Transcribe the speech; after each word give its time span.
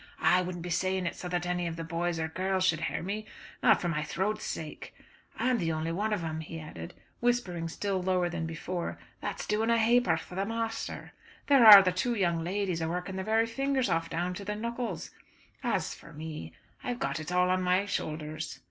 "I 0.19 0.41
wouldn't 0.41 0.63
be 0.63 0.71
saying 0.71 1.05
it 1.05 1.15
so 1.15 1.29
that 1.29 1.45
any 1.45 1.67
of 1.67 1.75
the 1.75 1.83
boys 1.83 2.19
or 2.19 2.27
girls 2.27 2.65
should 2.65 2.81
hear 2.81 3.03
me, 3.03 3.27
not 3.61 3.79
for 3.79 3.87
my 3.87 4.01
throat's 4.01 4.43
sake. 4.45 4.95
I 5.37 5.47
am 5.51 5.59
the 5.59 5.71
only 5.71 5.91
one 5.91 6.11
of 6.11 6.23
'em," 6.23 6.39
he 6.39 6.59
added, 6.59 6.95
whispering 7.19 7.69
still 7.69 8.01
lower 8.01 8.27
than 8.27 8.47
before, 8.47 8.97
"that's 9.21 9.45
doing 9.45 9.69
a 9.69 9.77
ha'porth 9.77 10.21
for 10.21 10.33
the 10.33 10.43
masther. 10.43 11.11
There 11.45 11.63
are 11.67 11.83
the 11.83 11.91
two 11.91 12.15
young 12.15 12.43
ladies 12.43 12.81
a 12.81 12.89
working 12.89 13.15
their 13.15 13.25
very 13.25 13.45
fingers 13.45 13.89
off 13.89 14.09
down 14.09 14.33
to 14.33 14.43
the 14.43 14.55
knuckles. 14.55 15.11
As 15.63 15.93
for 15.93 16.11
me, 16.13 16.53
I've 16.83 16.97
got 16.97 17.19
it 17.19 17.31
all 17.31 17.51
on 17.51 17.61
my 17.61 17.85
shoulders." 17.85 18.59